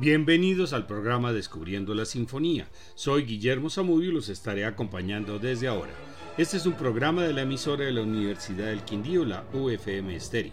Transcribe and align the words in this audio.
Bienvenidos 0.00 0.74
al 0.74 0.86
programa 0.86 1.32
Descubriendo 1.32 1.92
la 1.92 2.04
Sinfonía. 2.04 2.68
Soy 2.94 3.24
Guillermo 3.24 3.68
Zamudio 3.68 4.10
y 4.10 4.12
los 4.12 4.28
estaré 4.28 4.64
acompañando 4.64 5.40
desde 5.40 5.66
ahora. 5.66 5.90
Este 6.36 6.56
es 6.56 6.66
un 6.66 6.74
programa 6.74 7.24
de 7.24 7.32
la 7.32 7.42
emisora 7.42 7.84
de 7.84 7.90
la 7.90 8.02
Universidad 8.02 8.66
del 8.66 8.84
Quindío, 8.84 9.24
la 9.24 9.44
UFM 9.52 10.14
Estéreo. 10.14 10.52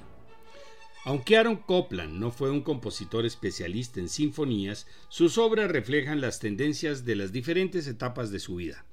Aunque 1.03 1.37
Aaron 1.37 1.57
Copland 1.57 2.13
no 2.13 2.31
fue 2.31 2.49
un 2.49 2.61
compositor 2.61 3.23
especialista 3.23 3.99
en 3.99 4.09
sinfonías, 4.09 4.87
sus 5.09 5.37
obras 5.37 5.69
reflejan 5.69 6.21
las 6.21 6.39
tendencias 6.39 7.05
de 7.05 7.15
las 7.15 7.31
diferentes 7.31 7.85
etapas 7.85 8.31
de 8.31 8.39
su 8.39 8.55
vida. 8.55 8.83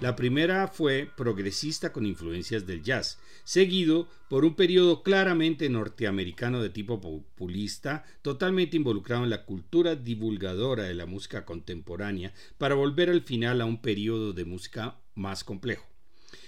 La 0.00 0.16
primera 0.16 0.66
fue 0.66 1.10
progresista 1.14 1.92
con 1.92 2.06
influencias 2.06 2.66
del 2.66 2.82
jazz, 2.82 3.18
seguido 3.44 4.08
por 4.30 4.46
un 4.46 4.54
periodo 4.54 5.02
claramente 5.02 5.68
norteamericano 5.68 6.62
de 6.62 6.70
tipo 6.70 7.02
populista, 7.02 8.04
totalmente 8.22 8.78
involucrado 8.78 9.24
en 9.24 9.30
la 9.30 9.44
cultura 9.44 9.96
divulgadora 9.96 10.84
de 10.84 10.94
la 10.94 11.04
música 11.04 11.44
contemporánea, 11.44 12.32
para 12.56 12.76
volver 12.76 13.10
al 13.10 13.20
final 13.20 13.60
a 13.60 13.66
un 13.66 13.82
periodo 13.82 14.32
de 14.32 14.46
música 14.46 14.96
más 15.14 15.44
complejo. 15.44 15.86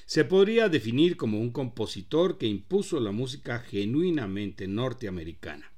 Se 0.06 0.24
podría 0.24 0.70
definir 0.70 1.18
como 1.18 1.38
un 1.38 1.50
compositor 1.50 2.38
que 2.38 2.46
impuso 2.46 3.00
la 3.00 3.12
música 3.12 3.58
genuinamente 3.58 4.66
norteamericana. 4.66 5.71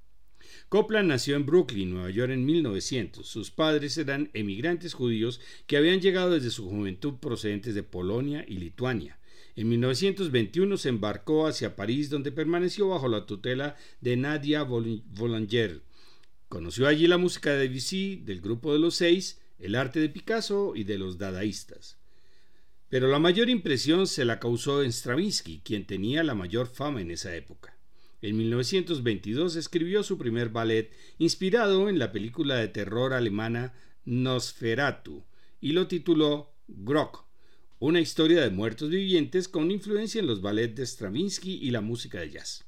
Copland 0.69 1.09
nació 1.09 1.37
en 1.37 1.47
Brooklyn, 1.47 1.91
Nueva 1.91 2.11
York, 2.11 2.33
en 2.33 2.45
1900. 2.45 3.27
Sus 3.27 3.51
padres 3.51 3.97
eran 3.97 4.31
emigrantes 4.33 4.95
judíos 4.95 5.41
que 5.67 5.77
habían 5.77 6.01
llegado 6.01 6.31
desde 6.31 6.51
su 6.51 6.69
juventud 6.69 7.15
procedentes 7.21 7.75
de 7.75 7.83
Polonia 7.83 8.45
y 8.49 8.59
Lituania. 8.59 9.19
En 9.57 9.69
1921 9.69 10.77
se 10.77 10.89
embarcó 10.89 11.47
hacia 11.47 11.77
París, 11.77 12.11
donde 12.11 12.33
permaneció 12.33 12.89
bajo 12.89 13.07
la 13.07 13.25
tutela 13.25 13.77
de 14.01 14.17
Nadia 14.17 14.65
Boulanger. 14.65 15.83
Conoció 16.49 16.89
allí 16.89 17.07
la 17.07 17.19
música 17.19 17.53
de 17.53 17.69
Debussy, 17.69 18.17
del 18.17 18.41
grupo 18.41 18.73
de 18.73 18.81
los 18.81 18.97
seis, 18.97 19.41
el 19.59 19.77
arte 19.77 20.01
de 20.01 20.09
Picasso 20.09 20.75
y 20.75 20.85
de 20.85 20.99
los 20.99 21.19
dadaístas. 21.19 21.99
Pero 22.89 23.09
la 23.09 23.19
mayor 23.19 23.49
impresión 23.49 24.07
se 24.07 24.25
la 24.25 24.41
causó 24.41 24.83
en 24.83 24.93
Stravinsky, 24.93 25.61
quien 25.65 25.87
tenía 25.87 26.23
la 26.25 26.35
mayor 26.35 26.67
fama 26.67 27.01
en 27.01 27.11
esa 27.11 27.35
época. 27.35 27.74
En 28.25 28.39
1922 28.39 29.55
escribió 29.55 30.03
su 30.03 30.17
primer 30.17 30.49
ballet 30.49 30.91
inspirado 31.19 31.91
en 31.91 31.99
la 31.99 32.11
película 32.11 32.55
de 32.55 32.69
terror 32.69 33.13
alemana 33.13 33.75
Nosferatu 34.07 35.25
y 35.61 35.73
lo 35.73 35.89
tituló 35.89 36.55
Grock, 36.67 37.27
una 37.81 38.01
historia 38.01 38.41
de 38.41 38.49
muertos 38.49 38.89
vivientes 38.89 39.47
con 39.47 39.71
influencia 39.71 40.23
en 40.23 40.27
los 40.27 40.41
ballets 40.41 40.75
de 40.75 40.87
Stravinsky 40.87 41.59
y 41.61 41.71
la 41.71 41.83
música 41.83 42.21
de 42.21 42.31
jazz. 42.31 42.65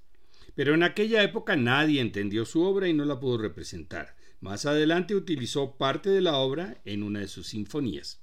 Pero 0.55 0.75
en 0.75 0.83
aquella 0.83 1.23
época 1.23 1.57
nadie 1.57 2.03
entendió 2.03 2.45
su 2.45 2.61
obra 2.61 2.87
y 2.87 2.93
no 2.93 3.07
la 3.07 3.19
pudo 3.19 3.39
representar. 3.39 4.15
Más 4.43 4.67
adelante 4.67 5.15
utilizó 5.15 5.79
parte 5.79 6.11
de 6.11 6.21
la 6.21 6.37
obra 6.37 6.83
en 6.85 7.03
una 7.03 7.21
de 7.21 7.29
sus 7.29 7.47
sinfonías. 7.47 8.21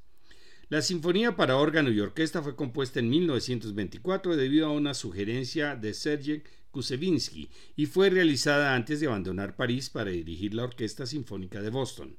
La 0.70 0.84
Sinfonía 0.84 1.36
para 1.36 1.58
órgano 1.58 1.92
y 1.92 2.00
orquesta 2.00 2.44
fue 2.44 2.56
compuesta 2.56 3.00
en 3.00 3.10
1924 3.10 4.36
debido 4.36 4.68
a 4.68 4.72
una 4.72 4.94
sugerencia 4.94 5.76
de 5.76 5.94
Sergei 5.94 6.44
Kusevinsky 6.74 7.50
y 7.78 7.86
fue 7.86 8.10
realizada 8.10 8.76
antes 8.76 9.00
de 9.00 9.08
abandonar 9.08 9.56
París 9.56 9.90
para 9.90 10.12
dirigir 10.12 10.54
la 10.54 10.64
Orquesta 10.64 11.06
Sinfónica 11.06 11.62
de 11.62 11.70
Boston. 11.70 12.18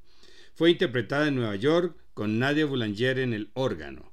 Fue 0.55 0.71
interpretada 0.71 1.29
en 1.29 1.35
Nueva 1.35 1.57
York 1.57 1.97
con 2.15 2.39
Nadia 2.39 2.65
Boulanger 2.65 3.19
en 3.19 3.35
el 3.35 3.51
órgano. 3.53 4.13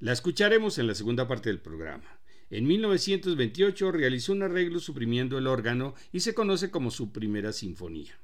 La 0.00 0.12
escucharemos 0.12 0.78
en 0.78 0.88
la 0.88 0.94
segunda 0.94 1.26
parte 1.28 1.48
del 1.48 1.60
programa. 1.60 2.20
En 2.50 2.66
1928 2.66 3.92
realizó 3.92 4.32
un 4.32 4.42
arreglo 4.42 4.80
suprimiendo 4.80 5.38
el 5.38 5.46
órgano 5.46 5.94
y 6.12 6.20
se 6.20 6.34
conoce 6.34 6.70
como 6.70 6.90
su 6.90 7.12
primera 7.12 7.52
sinfonía. 7.52 8.18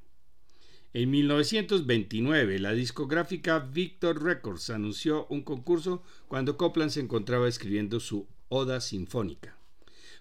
En 0.92 1.10
1929, 1.10 2.58
la 2.58 2.72
discográfica 2.72 3.60
Victor 3.60 4.22
Records 4.22 4.70
anunció 4.70 5.26
un 5.28 5.42
concurso 5.42 6.02
cuando 6.26 6.56
Copland 6.56 6.90
se 6.90 7.00
encontraba 7.00 7.48
escribiendo 7.48 8.00
su 8.00 8.26
Oda 8.48 8.80
Sinfónica 8.80 9.56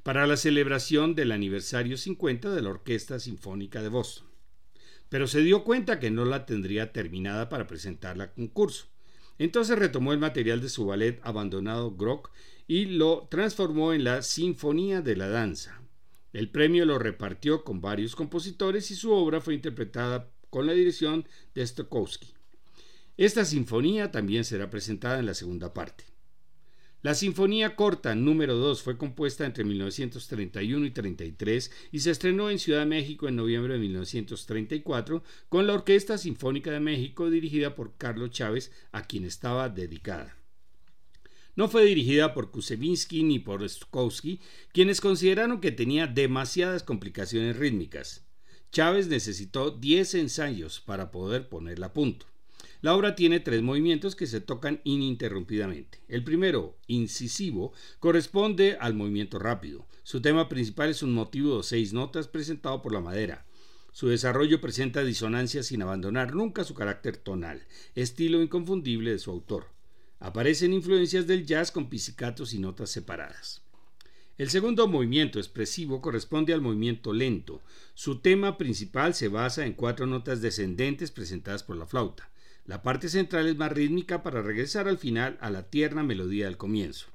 para 0.04 0.28
la 0.28 0.36
celebración 0.36 1.16
del 1.16 1.32
aniversario 1.32 1.98
50 1.98 2.52
de 2.52 2.62
la 2.62 2.70
Orquesta 2.70 3.20
Sinfónica 3.20 3.82
de 3.82 3.88
Boston. 3.88 4.28
Pero 5.08 5.28
se 5.28 5.42
dio 5.42 5.64
cuenta 5.64 6.00
que 6.00 6.12
no 6.12 6.26
la 6.26 6.46
tendría 6.46 6.92
terminada 6.92 7.48
para 7.48 7.68
presentarla 7.68 8.26
a 8.26 8.34
concurso. 8.34 8.88
Entonces 9.40 9.80
retomó 9.80 10.12
el 10.12 10.20
material 10.20 10.62
de 10.62 10.70
su 10.70 10.86
ballet 10.86 11.20
abandonado 11.24 11.96
Grock 11.96 12.32
y 12.68 12.86
lo 12.86 13.28
transformó 13.32 13.94
en 13.94 14.04
la 14.04 14.22
Sinfonía 14.22 15.02
de 15.02 15.16
la 15.16 15.30
Danza. 15.30 15.82
El 16.34 16.50
premio 16.50 16.86
lo 16.86 17.00
repartió 17.00 17.64
con 17.64 17.80
varios 17.80 18.16
compositores 18.16 18.92
y 18.92 18.96
su 18.96 19.12
obra 19.12 19.40
fue 19.40 19.54
interpretada 19.54 20.30
con 20.50 20.68
la 20.68 20.74
dirección 20.74 21.26
de 21.56 21.66
Stokowski. 21.66 22.34
Esta 23.18 23.46
sinfonía 23.46 24.12
también 24.12 24.44
será 24.44 24.70
presentada 24.70 25.20
en 25.20 25.28
la 25.28 25.36
segunda 25.36 25.74
parte. 25.74 26.13
La 27.04 27.16
Sinfonía 27.16 27.76
Corta 27.76 28.16
número 28.16 28.56
2 28.56 28.82
fue 28.82 28.98
compuesta 28.98 29.46
entre 29.46 29.66
1931 29.66 30.86
y 30.86 30.92
33 30.92 31.72
y 31.92 32.00
se 32.00 32.12
estrenó 32.12 32.50
en 32.50 32.60
Ciudad 32.60 32.80
de 32.80 32.86
México 32.86 33.28
en 33.28 33.36
noviembre 33.36 33.74
de 33.74 33.80
1934 33.82 35.22
con 35.50 35.68
la 35.68 35.74
Orquesta 35.74 36.18
Sinfónica 36.18 36.72
de 36.72 36.80
México 36.80 37.30
dirigida 37.30 37.76
por 37.76 37.98
Carlos 37.98 38.32
Chávez, 38.32 38.72
a 38.94 39.04
quien 39.04 39.26
estaba 39.26 39.68
dedicada. 39.68 40.38
No 41.58 41.68
fue 41.68 41.84
dirigida 41.84 42.34
por 42.34 42.52
Kusevinsky 42.52 43.24
ni 43.24 43.38
por 43.38 43.68
Stokowski, 43.68 44.40
quienes 44.72 45.02
consideraron 45.02 45.60
que 45.60 45.74
tenía 45.74 46.08
demasiadas 46.08 46.84
complicaciones 46.84 47.58
rítmicas. 47.58 48.26
Chávez 48.72 49.08
necesitó 49.10 49.72
10 49.72 50.14
ensayos 50.14 50.80
para 50.80 51.12
poder 51.12 51.50
ponerla 51.50 51.88
a 51.88 51.94
punto. 51.94 52.33
La 52.84 52.94
obra 52.94 53.16
tiene 53.16 53.40
tres 53.40 53.62
movimientos 53.62 54.14
que 54.14 54.28
se 54.28 54.42
tocan 54.42 54.82
ininterrumpidamente. 54.84 56.02
El 56.10 56.26
primero, 56.26 56.78
incisivo, 56.88 57.72
corresponde 58.02 58.76
al 58.78 58.94
movimiento 58.94 59.40
rápido. 59.40 59.88
Su 60.04 60.22
tema 60.22 60.50
principal 60.50 60.90
es 60.90 61.02
un 61.02 61.14
motivo 61.14 61.56
de 61.56 61.64
seis 61.64 61.94
notas 61.94 62.28
presentado 62.28 62.82
por 62.82 62.92
la 62.92 63.00
madera. 63.00 63.46
Su 63.94 64.10
desarrollo 64.10 64.60
presenta 64.60 65.02
disonancias 65.06 65.68
sin 65.68 65.82
abandonar 65.82 66.36
nunca 66.36 66.66
su 66.66 66.74
carácter 66.74 67.16
tonal, 67.16 67.66
estilo 67.96 68.42
inconfundible 68.42 69.12
de 69.12 69.20
su 69.20 69.32
autor. 69.32 69.68
Aparecen 70.20 70.74
influencias 70.74 71.26
del 71.26 71.46
jazz 71.46 71.72
con 71.72 71.90
pizzicatos 71.90 72.54
y 72.54 72.60
notas 72.60 72.90
separadas. 72.90 73.62
El 74.38 74.50
segundo 74.50 74.90
movimiento 74.90 75.40
expresivo 75.40 76.02
corresponde 76.02 76.54
al 76.54 76.60
movimiento 76.60 77.14
lento. 77.14 77.62
Su 77.94 78.20
tema 78.20 78.58
principal 78.58 79.14
se 79.14 79.30
basa 79.30 79.66
en 79.66 79.72
cuatro 79.72 80.06
notas 80.06 80.42
descendentes 80.42 81.12
presentadas 81.12 81.64
por 81.64 81.78
la 81.78 81.86
flauta. 81.86 82.30
La 82.66 82.82
parte 82.82 83.10
central 83.10 83.48
es 83.48 83.58
más 83.58 83.72
rítmica 83.72 84.24
para 84.24 84.42
regresar 84.42 84.88
al 84.88 84.98
final 84.98 85.38
a 85.42 85.50
la 85.50 85.70
tierna 85.70 86.02
melodía 86.02 86.46
del 86.46 86.58
comienzo. 86.58 87.08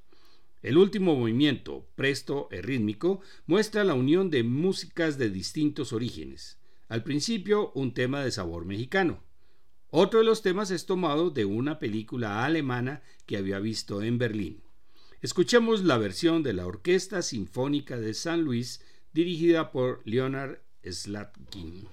El 0.61 0.77
último 0.77 1.15
movimiento, 1.15 1.87
presto 1.95 2.49
e 2.51 2.61
rítmico, 2.61 3.21
muestra 3.47 3.85
la 3.85 3.95
unión 3.95 4.29
de 4.29 4.43
músicas 4.43 5.17
de 5.17 5.31
distintos 5.31 5.93
orígenes. 5.93 6.59
Al 6.89 7.03
principio, 7.03 7.73
un 7.75 7.95
tema 7.95 8.23
de 8.23 8.31
sabor 8.31 8.67
mexicano. 8.67 9.23
Otro 9.91 10.19
de 10.19 10.27
los 10.27 10.43
temas 10.43 10.71
es 10.71 10.85
tomado 10.85 11.31
de 11.31 11.47
una 11.47 11.79
película 11.79 12.45
alemana 12.45 13.03
que 13.25 13.39
había 13.39 13.59
visto 13.59 14.03
en 14.03 14.19
Berlín. 14.19 14.63
Escuchemos 15.23 15.83
la 15.83 15.97
versión 15.97 16.43
de 16.43 16.53
la 16.53 16.67
Orquesta 16.67 17.23
Sinfónica 17.23 17.97
de 17.97 18.13
San 18.13 18.43
Luis 18.43 18.85
dirigida 19.13 19.73
por 19.73 20.03
Leonard 20.05 20.59
Slatkin. 20.85 21.89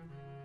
Mm-hmm. 0.00 0.39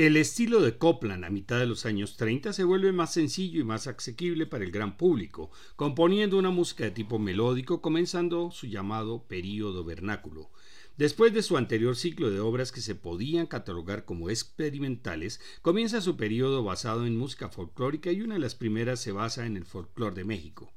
El 0.00 0.16
estilo 0.16 0.62
de 0.62 0.78
Copland 0.78 1.26
a 1.26 1.28
mitad 1.28 1.58
de 1.58 1.66
los 1.66 1.84
años 1.84 2.16
30 2.16 2.54
se 2.54 2.64
vuelve 2.64 2.90
más 2.90 3.12
sencillo 3.12 3.60
y 3.60 3.64
más 3.64 3.86
asequible 3.86 4.46
para 4.46 4.64
el 4.64 4.70
gran 4.70 4.96
público, 4.96 5.50
componiendo 5.76 6.38
una 6.38 6.48
música 6.48 6.84
de 6.84 6.90
tipo 6.90 7.18
melódico, 7.18 7.82
comenzando 7.82 8.50
su 8.50 8.66
llamado 8.66 9.24
período 9.24 9.84
vernáculo. 9.84 10.48
Después 10.96 11.34
de 11.34 11.42
su 11.42 11.58
anterior 11.58 11.96
ciclo 11.96 12.30
de 12.30 12.40
obras 12.40 12.72
que 12.72 12.80
se 12.80 12.94
podían 12.94 13.46
catalogar 13.46 14.06
como 14.06 14.30
experimentales, 14.30 15.38
comienza 15.60 16.00
su 16.00 16.16
periodo 16.16 16.64
basado 16.64 17.04
en 17.04 17.18
música 17.18 17.50
folclórica 17.50 18.10
y 18.10 18.22
una 18.22 18.36
de 18.36 18.40
las 18.40 18.54
primeras 18.54 19.00
se 19.00 19.12
basa 19.12 19.44
en 19.44 19.58
el 19.58 19.66
folclore 19.66 20.14
de 20.14 20.24
México. 20.24 20.72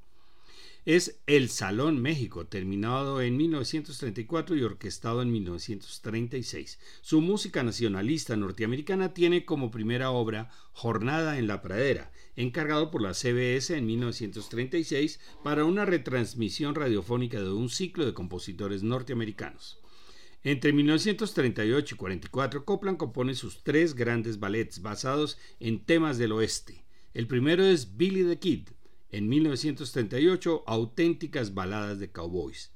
Es 0.85 1.17
El 1.27 1.47
Salón 1.47 2.01
México, 2.01 2.45
terminado 2.45 3.21
en 3.21 3.37
1934 3.37 4.57
y 4.57 4.63
orquestado 4.63 5.21
en 5.21 5.31
1936. 5.31 6.77
Su 6.99 7.21
música 7.21 7.63
nacionalista 7.63 8.35
norteamericana 8.35 9.13
tiene 9.13 9.45
como 9.45 9.71
primera 9.71 10.11
obra 10.11 10.49
Jornada 10.73 11.39
en 11.39 11.47
la 11.47 11.61
Pradera, 11.61 12.11
encargado 12.35 12.91
por 12.91 13.01
la 13.01 13.13
CBS 13.13 13.77
en 13.77 13.85
1936 13.85 15.21
para 15.41 15.63
una 15.63 15.85
retransmisión 15.85 16.75
radiofónica 16.75 17.39
de 17.39 17.53
un 17.53 17.69
ciclo 17.69 18.05
de 18.05 18.13
compositores 18.13 18.83
norteamericanos. 18.83 19.79
Entre 20.43 20.73
1938 20.73 21.95
y 21.95 21.97
44, 21.97 22.65
Copland 22.65 22.97
compone 22.97 23.35
sus 23.35 23.63
tres 23.63 23.95
grandes 23.95 24.37
ballets 24.37 24.81
basados 24.81 25.37
en 25.61 25.85
temas 25.85 26.17
del 26.17 26.33
oeste. 26.33 26.83
El 27.13 27.27
primero 27.27 27.63
es 27.63 27.95
Billy 27.95 28.25
the 28.25 28.37
Kid, 28.37 28.67
en 29.13 29.29
1938, 29.29 30.63
auténticas 30.65 31.53
baladas 31.53 31.99
de 31.99 32.11
cowboys. 32.11 32.73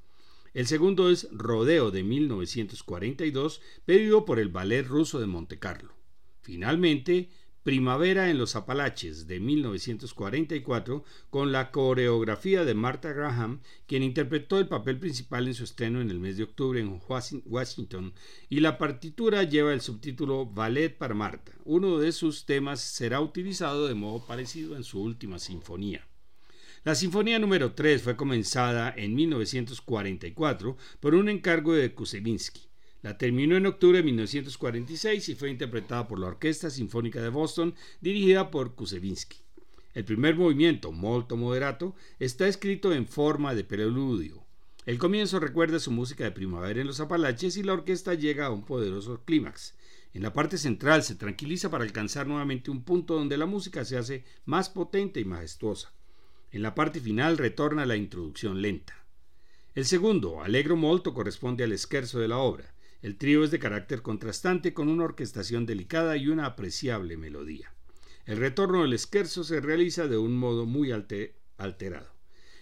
El 0.54 0.68
segundo 0.68 1.10
es 1.10 1.28
Rodeo 1.32 1.92
de 1.92 2.04
1942, 2.04 3.62
pedido 3.86 4.24
por 4.24 4.40
el 4.40 4.50
Ballet 4.50 4.88
Ruso 4.88 5.20
de 5.20 5.28
Monte 5.28 5.60
Carlo. 5.60 5.94
Finalmente, 6.42 7.30
Primavera 7.68 8.30
en 8.30 8.38
los 8.38 8.56
Apalaches 8.56 9.28
de 9.28 9.42
1944 9.42 11.04
con 11.30 11.52
la 11.52 11.70
coreografía 11.72 12.64
de 12.64 12.74
Martha 12.74 13.12
Graham, 13.12 13.60
quien 13.88 14.04
interpretó 14.04 14.58
el 14.58 14.70
papel 14.70 15.00
principal 15.00 15.48
en 15.48 15.54
su 15.54 15.66
estreno 15.66 16.00
en 16.00 16.10
el 16.10 16.20
mes 16.20 16.38
de 16.38 16.44
octubre 16.44 16.80
en 16.80 17.02
Washington, 17.46 18.14
y 18.48 18.62
la 18.62 18.78
partitura 18.78 19.44
lleva 19.44 19.74
el 19.74 19.82
subtítulo 19.82 20.46
Ballet 20.46 20.98
para 20.98 21.14
Marta. 21.14 21.52
Uno 21.66 21.98
de 21.98 22.14
sus 22.14 22.46
temas 22.46 22.80
será 22.80 23.20
utilizado 23.20 23.88
de 23.88 23.96
modo 23.96 24.26
parecido 24.26 24.78
en 24.78 24.86
su 24.86 25.02
última 25.02 25.38
sinfonía. 25.38 26.08
La 26.88 26.96
Sinfonía 26.96 27.38
número 27.38 27.74
3 27.74 28.02
fue 28.02 28.16
comenzada 28.16 28.94
en 28.96 29.14
1944 29.14 30.78
por 31.02 31.16
un 31.16 31.28
encargo 31.28 31.74
de 31.74 31.94
Kusevinsky. 31.94 32.62
La 33.02 33.18
terminó 33.18 33.58
en 33.58 33.66
octubre 33.66 33.98
de 33.98 34.06
1946 34.06 35.28
y 35.28 35.36
fue 35.36 35.50
interpretada 35.50 36.08
por 36.08 36.18
la 36.18 36.28
Orquesta 36.28 36.70
Sinfónica 36.70 37.22
de 37.22 37.28
Boston, 37.28 37.76
dirigida 38.00 38.50
por 38.50 38.76
Kusevinsky. 38.76 39.40
El 39.96 40.06
primer 40.06 40.38
movimiento, 40.38 40.94
molto 40.94 41.36
moderato, 41.36 41.94
está 42.20 42.48
escrito 42.48 42.94
en 42.94 43.06
forma 43.06 43.54
de 43.54 43.66
preludio. 43.66 44.46
El 44.86 44.98
comienzo 44.98 45.42
recuerda 45.42 45.80
su 45.80 45.92
música 45.92 46.24
de 46.24 46.32
primavera 46.32 46.80
en 46.80 46.88
los 46.88 47.02
Apalaches 47.02 47.58
y 47.58 47.64
la 47.64 47.74
orquesta 47.74 48.14
llega 48.14 48.46
a 48.46 48.52
un 48.52 48.64
poderoso 48.64 49.26
clímax. 49.26 49.76
En 50.14 50.24
la 50.24 50.32
parte 50.32 50.58
central 50.58 51.04
se 51.04 51.16
tranquiliza 51.16 51.70
para 51.70 51.84
alcanzar 51.84 52.28
nuevamente 52.28 52.72
un 52.72 52.86
punto 52.86 53.16
donde 53.16 53.38
la 53.38 53.46
música 53.46 53.84
se 53.84 53.98
hace 53.98 54.24
más 54.46 54.70
potente 54.70 55.20
y 55.20 55.26
majestuosa. 55.26 55.92
En 56.52 56.62
la 56.62 56.76
parte 56.76 57.00
final 57.00 57.38
retorna 57.38 57.86
la 57.86 57.98
introducción 57.98 58.62
lenta. 58.62 59.06
El 59.76 59.86
segundo, 59.86 60.42
Allegro 60.42 60.76
molto, 60.76 61.14
corresponde 61.14 61.64
al 61.64 61.72
esquerzo 61.72 62.20
de 62.20 62.28
la 62.28 62.38
obra. 62.38 62.74
El 63.02 63.18
trío 63.18 63.44
es 63.44 63.52
de 63.52 63.60
carácter 63.60 64.02
contrastante 64.02 64.74
con 64.74 64.88
una 64.90 65.04
orquestación 65.04 65.66
delicada 65.66 66.18
y 66.18 66.30
una 66.30 66.46
apreciable 66.46 67.16
melodía. 67.18 67.74
El 68.26 68.38
retorno 68.38 68.82
del 68.82 68.94
esquerzo 68.94 69.44
se 69.44 69.62
realiza 69.62 70.08
de 70.08 70.18
un 70.18 70.36
modo 70.36 70.66
muy 70.66 70.92
alterado. 70.92 72.12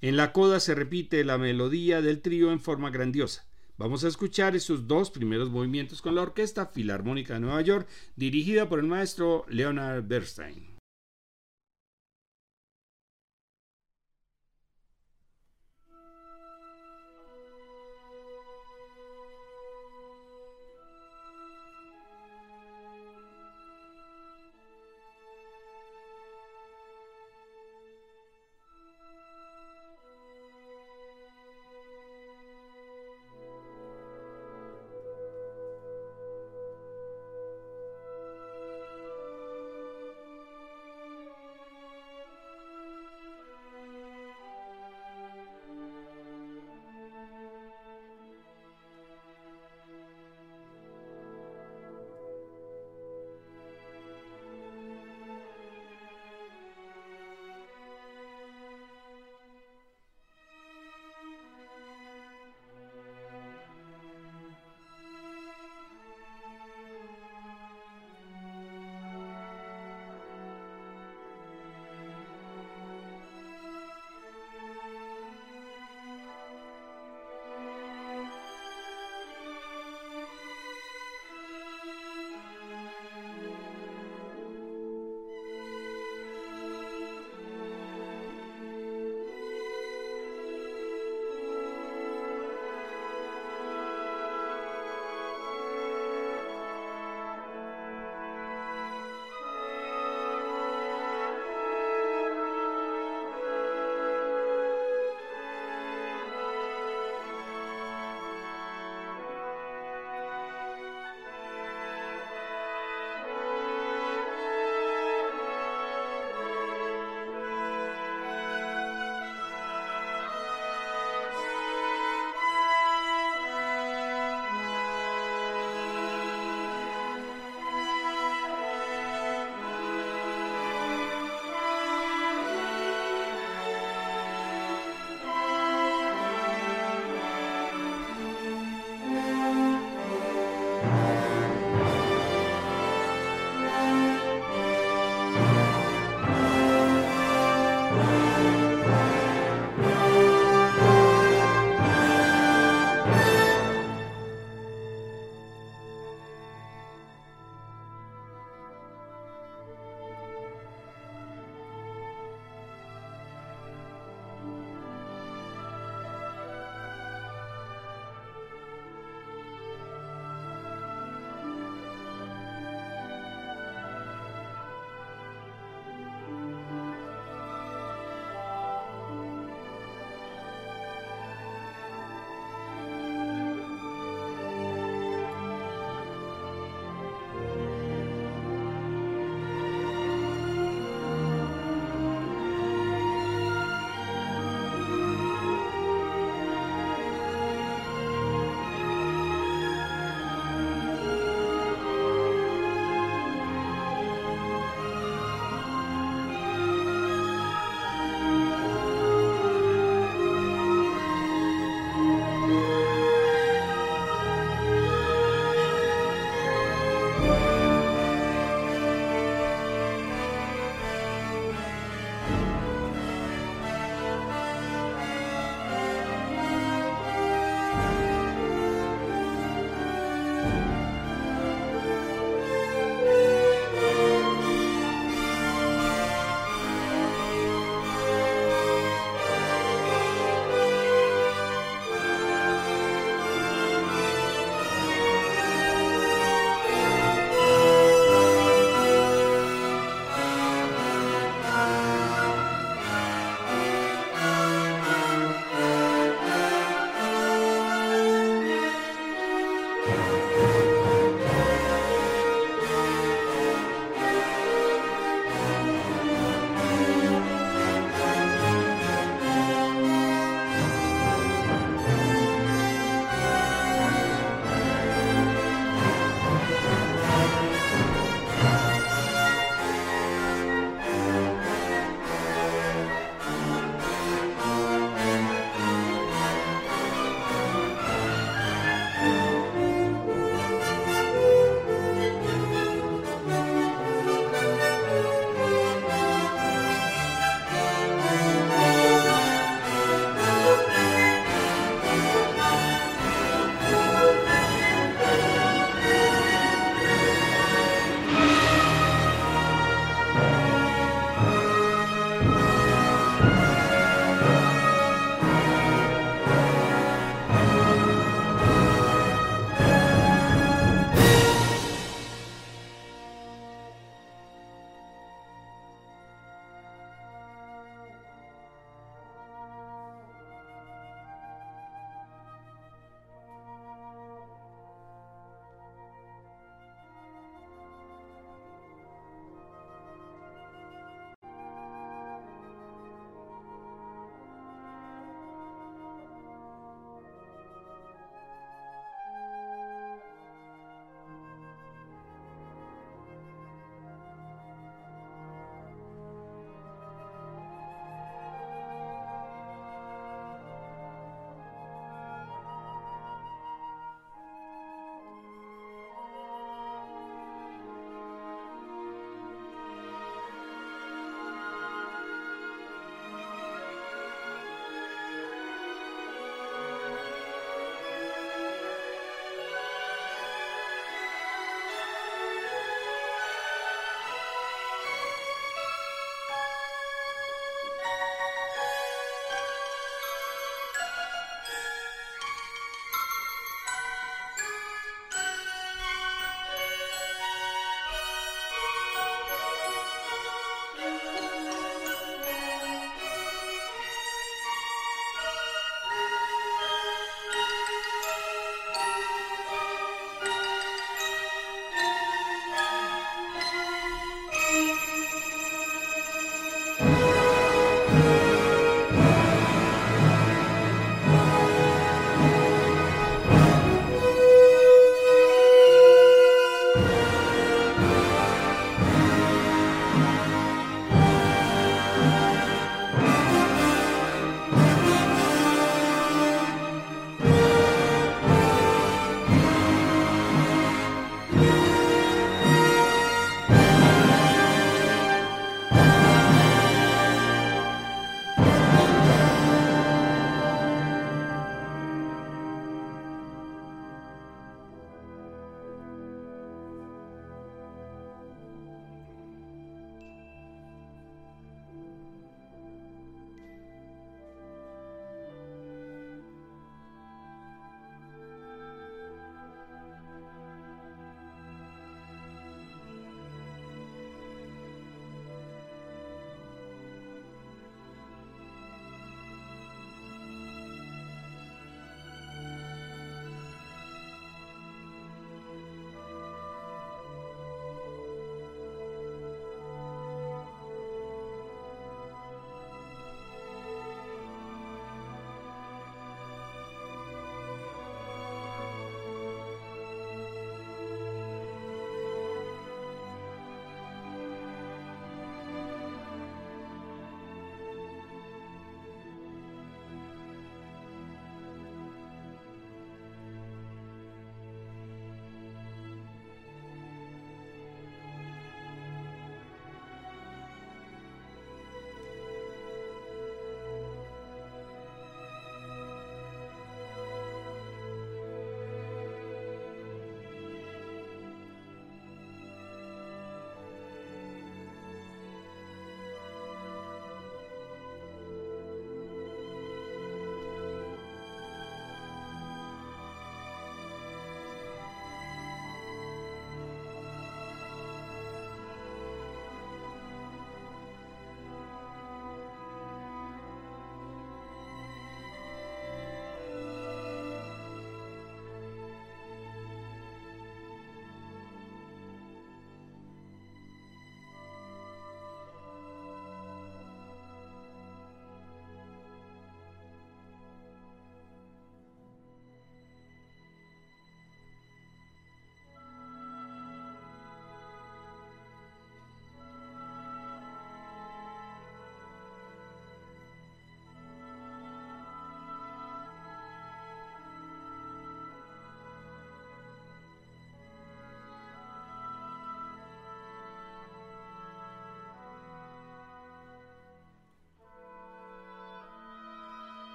En 0.00 0.16
la 0.16 0.32
coda 0.32 0.60
se 0.60 0.74
repite 0.74 1.24
la 1.24 1.36
melodía 1.36 2.00
del 2.00 2.20
trío 2.20 2.52
en 2.52 2.60
forma 2.60 2.90
grandiosa. 2.90 3.44
Vamos 3.76 4.04
a 4.04 4.08
escuchar 4.08 4.54
esos 4.54 4.86
dos 4.86 5.10
primeros 5.10 5.50
movimientos 5.50 6.00
con 6.00 6.14
la 6.14 6.22
Orquesta 6.22 6.66
Filarmónica 6.66 7.34
de 7.34 7.40
Nueva 7.40 7.62
York, 7.62 7.88
dirigida 8.14 8.68
por 8.68 8.78
el 8.78 8.86
maestro 8.86 9.44
Leonard 9.48 10.06
Bernstein. 10.06 10.69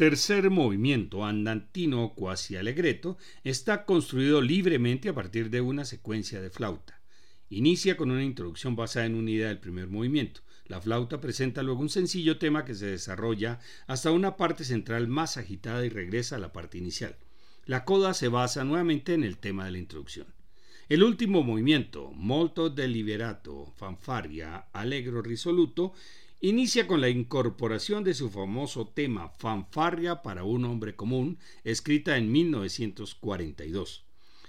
Tercer 0.00 0.48
movimiento, 0.48 1.26
andantino 1.26 2.14
quasi 2.14 2.56
allegretto, 2.56 3.18
está 3.44 3.84
construido 3.84 4.40
libremente 4.40 5.10
a 5.10 5.14
partir 5.14 5.50
de 5.50 5.60
una 5.60 5.84
secuencia 5.84 6.40
de 6.40 6.48
flauta. 6.48 7.02
Inicia 7.50 7.98
con 7.98 8.10
una 8.10 8.24
introducción 8.24 8.76
basada 8.76 9.04
en 9.04 9.14
una 9.14 9.30
idea 9.30 9.48
del 9.48 9.58
primer 9.58 9.88
movimiento. 9.88 10.40
La 10.64 10.80
flauta 10.80 11.20
presenta 11.20 11.62
luego 11.62 11.82
un 11.82 11.90
sencillo 11.90 12.38
tema 12.38 12.64
que 12.64 12.74
se 12.74 12.86
desarrolla 12.86 13.58
hasta 13.86 14.10
una 14.10 14.38
parte 14.38 14.64
central 14.64 15.06
más 15.06 15.36
agitada 15.36 15.84
y 15.84 15.90
regresa 15.90 16.36
a 16.36 16.38
la 16.38 16.54
parte 16.54 16.78
inicial. 16.78 17.18
La 17.66 17.84
coda 17.84 18.14
se 18.14 18.28
basa 18.28 18.64
nuevamente 18.64 19.12
en 19.12 19.22
el 19.22 19.36
tema 19.36 19.66
de 19.66 19.72
la 19.72 19.78
introducción. 19.80 20.28
El 20.88 21.02
último 21.02 21.42
movimiento, 21.42 22.10
molto 22.14 22.70
deliberato, 22.70 23.70
fanfaria, 23.76 24.64
allegro 24.72 25.20
risoluto, 25.20 25.92
inicia 26.40 26.86
con 26.86 27.00
la 27.00 27.10
incorporación 27.10 28.02
de 28.02 28.14
su 28.14 28.30
famoso 28.30 28.88
tema 28.88 29.28
Fanfarria 29.28 30.22
para 30.22 30.44
un 30.44 30.64
hombre 30.64 30.96
común, 30.96 31.38
escrita 31.64 32.16
en 32.16 32.32
1942. 32.32 34.04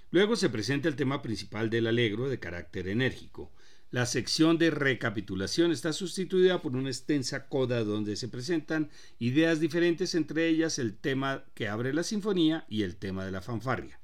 Luego 0.10 0.36
se 0.36 0.50
presenta 0.50 0.88
el 0.88 0.96
tema 0.96 1.22
principal 1.22 1.70
del 1.70 1.88
Allegro 1.88 2.30
de 2.30 2.40
carácter 2.40 2.88
enérgico. 2.88 3.52
La 3.92 4.06
sección 4.06 4.58
de 4.58 4.72
recapitulación 4.72 5.74
está 5.74 5.92
sustituida 5.92 6.62
por 6.62 6.78
una 6.78 6.90
extensa 6.90 7.50
coda 7.50 7.84
donde 7.84 8.16
se 8.16 8.30
presentan 8.30 8.90
ideas 9.20 9.60
diferentes, 9.60 10.16
entre 10.16 10.48
ellas 10.48 10.80
el 10.80 10.98
tema 10.98 11.44
que 11.56 11.68
abre 11.68 11.94
la 11.94 12.04
sinfonía 12.04 12.66
y 12.70 12.84
el 12.84 12.96
tema 12.96 13.26
de 13.26 13.32
la 13.32 13.42
fanfarria. 13.42 14.00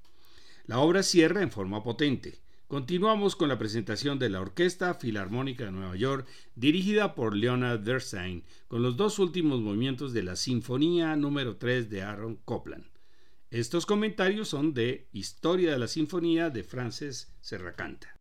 La 0.66 0.80
obra 0.80 1.04
cierra 1.04 1.42
en 1.42 1.52
forma 1.52 1.84
potente. 1.84 2.42
Continuamos 2.68 3.38
con 3.38 3.48
la 3.48 3.58
presentación 3.58 4.20
de 4.20 4.30
la 4.30 4.42
Orquesta 4.42 4.94
Filarmónica 4.94 5.64
de 5.64 5.72
Nueva 5.72 5.96
York, 5.96 6.28
dirigida 6.54 7.16
por 7.16 7.34
Leonard 7.34 7.82
Bernstein, 7.82 8.44
con 8.68 8.82
los 8.82 8.98
dos 8.98 9.20
últimos 9.20 9.62
movimientos 9.62 10.12
de 10.12 10.24
la 10.24 10.36
Sinfonía 10.36 11.16
número 11.16 11.56
3 11.56 11.90
de 11.90 12.02
Aaron 12.02 12.36
Copland. 12.44 12.84
Estos 13.52 13.86
comentarios 13.86 14.50
son 14.50 14.74
de 14.74 15.08
Historia 15.14 15.72
de 15.72 15.80
la 15.80 15.88
Sinfonía 15.88 16.50
de 16.50 16.66
Frances 16.66 17.34
Serracanta. 17.40 18.17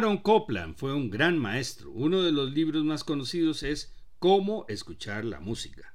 Aaron 0.00 0.16
Copland 0.16 0.76
fue 0.76 0.94
un 0.94 1.10
gran 1.10 1.36
maestro. 1.36 1.90
Uno 1.90 2.22
de 2.22 2.32
los 2.32 2.54
libros 2.54 2.84
más 2.84 3.04
conocidos 3.04 3.62
es 3.62 3.92
Cómo 4.18 4.64
escuchar 4.66 5.26
la 5.26 5.40
música. 5.40 5.94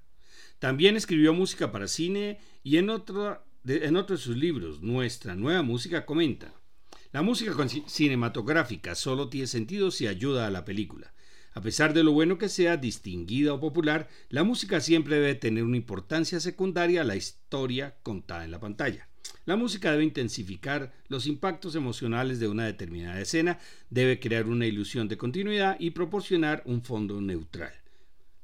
También 0.59 0.95
escribió 0.95 1.33
música 1.33 1.71
para 1.71 1.87
cine 1.87 2.37
y 2.61 2.77
en 2.77 2.91
otro, 2.91 3.43
de, 3.63 3.87
en 3.87 3.95
otro 3.95 4.15
de 4.15 4.21
sus 4.21 4.37
libros, 4.37 4.83
Nuestra 4.83 5.33
Nueva 5.33 5.63
Música, 5.63 6.05
comenta, 6.05 6.53
la 7.13 7.23
música 7.23 7.55
cinematográfica 7.87 8.93
solo 8.93 9.29
tiene 9.29 9.47
sentido 9.47 9.89
si 9.89 10.05
ayuda 10.05 10.45
a 10.45 10.51
la 10.51 10.65
película. 10.65 11.11
A 11.53 11.61
pesar 11.61 11.95
de 11.95 12.03
lo 12.03 12.11
bueno 12.11 12.37
que 12.37 12.47
sea, 12.47 12.77
distinguida 12.77 13.55
o 13.55 13.59
popular, 13.59 14.07
la 14.29 14.43
música 14.43 14.81
siempre 14.81 15.15
debe 15.15 15.33
tener 15.33 15.63
una 15.63 15.77
importancia 15.77 16.39
secundaria 16.39 17.01
a 17.01 17.05
la 17.05 17.15
historia 17.15 17.97
contada 18.03 18.45
en 18.45 18.51
la 18.51 18.59
pantalla. 18.59 19.09
La 19.45 19.55
música 19.55 19.91
debe 19.91 20.03
intensificar 20.03 20.93
los 21.07 21.27
impactos 21.27 21.75
emocionales 21.75 22.39
de 22.39 22.47
una 22.47 22.65
determinada 22.65 23.19
escena, 23.21 23.59
debe 23.89 24.19
crear 24.19 24.47
una 24.47 24.65
ilusión 24.65 25.07
de 25.07 25.17
continuidad 25.17 25.77
y 25.79 25.91
proporcionar 25.91 26.63
un 26.65 26.81
fondo 26.81 27.21
neutral. 27.21 27.73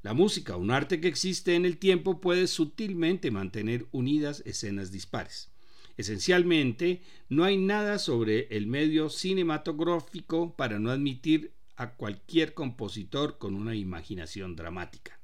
La 0.02 0.14
música, 0.14 0.56
un 0.56 0.70
arte 0.70 1.00
que 1.00 1.08
existe 1.08 1.54
en 1.54 1.64
el 1.64 1.78
tiempo, 1.78 2.20
puede 2.20 2.46
sutilmente 2.46 3.30
mantener 3.30 3.86
unidas 3.92 4.42
escenas 4.46 4.90
dispares. 4.90 5.50
Esencialmente, 5.96 7.02
no 7.28 7.44
hay 7.44 7.56
nada 7.56 7.98
sobre 7.98 8.48
el 8.56 8.66
medio 8.66 9.10
cinematográfico 9.10 10.56
para 10.56 10.78
no 10.78 10.90
admitir 10.90 11.52
a 11.76 11.94
cualquier 11.94 12.54
compositor 12.54 13.38
con 13.38 13.54
una 13.54 13.74
imaginación 13.74 14.56
dramática. 14.56 15.21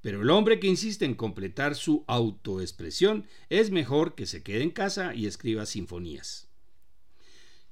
Pero 0.00 0.22
el 0.22 0.30
hombre 0.30 0.60
que 0.60 0.66
insiste 0.66 1.04
en 1.04 1.14
completar 1.14 1.74
su 1.74 2.04
autoexpresión 2.06 3.26
es 3.48 3.70
mejor 3.70 4.14
que 4.14 4.26
se 4.26 4.42
quede 4.42 4.62
en 4.62 4.70
casa 4.70 5.14
y 5.14 5.26
escriba 5.26 5.66
sinfonías. 5.66 6.50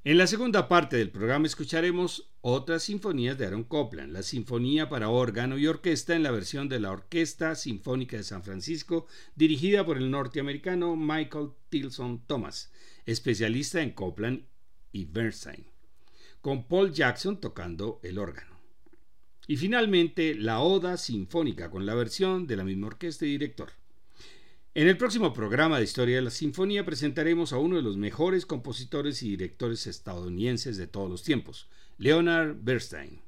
En 0.04 0.16
la 0.16 0.26
segunda 0.26 0.68
parte 0.68 0.96
del 0.96 1.10
programa 1.10 1.46
escucharemos 1.46 2.30
otras 2.40 2.84
sinfonías 2.84 3.36
de 3.36 3.46
Aaron 3.46 3.64
Copland, 3.64 4.12
la 4.12 4.22
Sinfonía 4.22 4.88
para 4.88 5.08
órgano 5.08 5.58
y 5.58 5.66
orquesta 5.66 6.14
en 6.14 6.22
la 6.22 6.30
versión 6.30 6.68
de 6.68 6.80
la 6.80 6.92
Orquesta 6.92 7.54
Sinfónica 7.56 8.16
de 8.16 8.22
San 8.22 8.42
Francisco, 8.42 9.06
dirigida 9.34 9.84
por 9.84 9.98
el 9.98 10.10
norteamericano 10.10 10.96
Michael 10.96 11.50
Tilson 11.68 12.22
Thomas, 12.26 12.72
especialista 13.06 13.82
en 13.82 13.90
Copland 13.90 14.44
y 14.92 15.04
Bernstein, 15.04 15.66
con 16.40 16.68
Paul 16.68 16.92
Jackson 16.92 17.40
tocando 17.40 18.00
el 18.02 18.18
órgano. 18.18 18.57
Y 19.50 19.56
finalmente, 19.56 20.34
la 20.34 20.60
Oda 20.60 20.98
Sinfónica, 20.98 21.70
con 21.70 21.86
la 21.86 21.94
versión 21.94 22.46
de 22.46 22.54
la 22.54 22.64
misma 22.64 22.88
orquesta 22.88 23.24
y 23.24 23.30
director. 23.30 23.70
En 24.74 24.88
el 24.88 24.98
próximo 24.98 25.32
programa 25.32 25.78
de 25.78 25.84
Historia 25.84 26.16
de 26.16 26.22
la 26.22 26.30
Sinfonía 26.30 26.84
presentaremos 26.84 27.54
a 27.54 27.58
uno 27.58 27.76
de 27.76 27.82
los 27.82 27.96
mejores 27.96 28.44
compositores 28.44 29.22
y 29.22 29.30
directores 29.30 29.86
estadounidenses 29.86 30.76
de 30.76 30.86
todos 30.86 31.10
los 31.10 31.22
tiempos, 31.22 31.66
Leonard 31.96 32.56
Bernstein. 32.60 33.22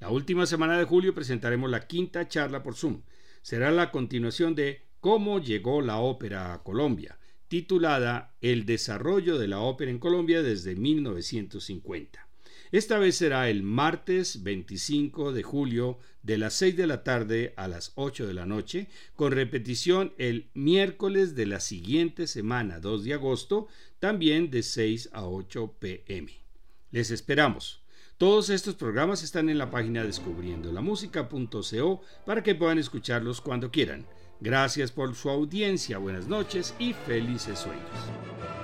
La 0.00 0.10
última 0.10 0.44
semana 0.44 0.76
de 0.76 0.86
julio 0.86 1.14
presentaremos 1.14 1.70
la 1.70 1.86
quinta 1.86 2.26
charla 2.26 2.64
por 2.64 2.74
Zoom. 2.74 3.02
Será 3.40 3.70
la 3.70 3.92
continuación 3.92 4.56
de 4.56 4.82
Cómo 4.98 5.38
llegó 5.38 5.82
la 5.82 5.98
ópera 5.98 6.52
a 6.52 6.64
Colombia, 6.64 7.16
titulada 7.46 8.34
El 8.40 8.66
desarrollo 8.66 9.38
de 9.38 9.46
la 9.46 9.60
ópera 9.60 9.92
en 9.92 10.00
Colombia 10.00 10.42
desde 10.42 10.74
1950. 10.74 12.23
Esta 12.74 12.98
vez 12.98 13.14
será 13.14 13.48
el 13.50 13.62
martes 13.62 14.42
25 14.42 15.30
de 15.30 15.44
julio 15.44 16.00
de 16.24 16.38
las 16.38 16.54
6 16.54 16.76
de 16.76 16.88
la 16.88 17.04
tarde 17.04 17.54
a 17.56 17.68
las 17.68 17.92
8 17.94 18.26
de 18.26 18.34
la 18.34 18.46
noche, 18.46 18.88
con 19.14 19.30
repetición 19.30 20.12
el 20.18 20.50
miércoles 20.54 21.36
de 21.36 21.46
la 21.46 21.60
siguiente 21.60 22.26
semana, 22.26 22.80
2 22.80 23.04
de 23.04 23.14
agosto, 23.14 23.68
también 24.00 24.50
de 24.50 24.64
6 24.64 25.10
a 25.12 25.24
8 25.24 25.76
pm. 25.78 26.32
Les 26.90 27.12
esperamos. 27.12 27.84
Todos 28.18 28.50
estos 28.50 28.74
programas 28.74 29.22
están 29.22 29.48
en 29.48 29.58
la 29.58 29.70
página 29.70 30.02
descubriendolamusica.co 30.02 32.00
para 32.26 32.42
que 32.42 32.56
puedan 32.56 32.78
escucharlos 32.78 33.40
cuando 33.40 33.70
quieran. 33.70 34.04
Gracias 34.40 34.90
por 34.90 35.14
su 35.14 35.30
audiencia, 35.30 35.98
buenas 35.98 36.26
noches 36.26 36.74
y 36.80 36.92
felices 36.92 37.56
sueños. 37.60 38.63